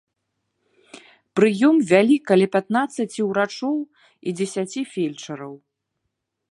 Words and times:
Прыём 1.39 1.75
вялі 1.91 2.17
каля 2.31 2.47
пятнаццаці 2.57 3.21
ўрачоў 3.29 3.77
і 3.83 4.29
дзесяці 4.43 4.81
фельчараў. 4.97 5.53